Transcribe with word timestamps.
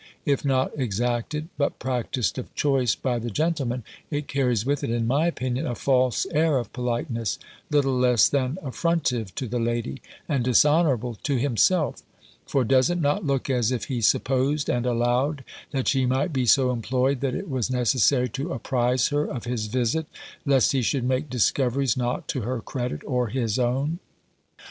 If 0.25 0.43
not 0.43 0.71
exacted, 0.75 1.49
but 1.59 1.77
practised 1.77 2.39
of 2.39 2.51
choice 2.55 2.95
by 2.95 3.19
the 3.19 3.29
gentleman, 3.29 3.83
it 4.09 4.27
carries 4.27 4.65
with 4.65 4.83
it, 4.83 4.89
in 4.89 5.05
my 5.05 5.27
opinion, 5.27 5.67
a 5.67 5.75
false 5.75 6.25
air 6.31 6.57
of 6.57 6.73
politeness, 6.73 7.37
little 7.69 7.95
less 7.95 8.27
than 8.27 8.57
affrontive 8.63 9.35
to 9.35 9.47
the 9.47 9.59
lady, 9.59 10.01
and 10.27 10.43
dishonourable 10.43 11.19
to 11.21 11.37
himself; 11.37 12.01
for 12.47 12.63
does 12.63 12.89
it 12.89 12.99
not 12.99 13.27
look 13.27 13.47
as 13.47 13.71
if 13.71 13.83
he 13.89 14.01
supposed, 14.01 14.69
and 14.69 14.87
allowed, 14.87 15.43
that 15.69 15.87
she 15.87 16.07
might 16.07 16.33
be 16.33 16.47
so 16.47 16.71
employed 16.71 17.19
that 17.19 17.35
it 17.35 17.47
was 17.47 17.69
necessary 17.69 18.27
to 18.29 18.53
apprise 18.53 19.09
her 19.09 19.25
of 19.25 19.43
his 19.43 19.67
visit, 19.67 20.07
lest 20.47 20.71
he 20.71 20.81
should 20.81 21.03
make 21.03 21.29
discoveries 21.29 21.95
not 21.95 22.27
to 22.27 22.41
her 22.41 22.59
credit 22.59 23.03
or 23.05 23.27
his 23.27 23.59
own?" 23.59 23.99